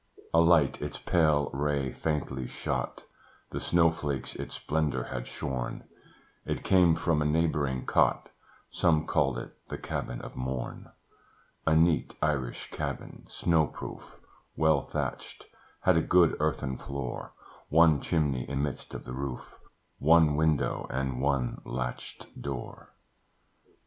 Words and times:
A 0.33 0.41
light 0.41 0.81
its 0.81 0.97
pale 0.97 1.51
ray 1.53 1.91
faintly 1.93 2.47
shot 2.47 3.03
(The 3.51 3.59
snow 3.59 3.91
flakes 3.91 4.33
its 4.35 4.55
splendour 4.55 5.03
had 5.03 5.27
shorn), 5.27 5.83
It 6.43 6.63
came 6.63 6.95
from 6.95 7.21
a 7.21 7.25
neighbouring 7.25 7.85
cot, 7.85 8.29
Some 8.71 9.05
called 9.05 9.37
it 9.37 9.55
the 9.69 9.77
Cabin 9.77 10.19
of 10.21 10.35
Mourne: 10.35 10.89
A 11.67 11.75
neat 11.75 12.15
Irish 12.19 12.71
Cabin, 12.71 13.27
snow 13.27 13.67
proof, 13.67 14.15
Well 14.57 14.81
thatched, 14.81 15.45
had 15.81 15.97
a 15.97 16.01
good 16.01 16.35
earthen 16.39 16.77
floor, 16.77 17.33
One 17.69 18.01
chimney 18.01 18.49
in 18.49 18.63
midst 18.63 18.95
of 18.95 19.03
the 19.03 19.13
roof, 19.13 19.53
One 19.99 20.35
window, 20.35 20.87
and 20.89 21.21
one 21.21 21.61
latched 21.63 22.41
door. 22.41 22.89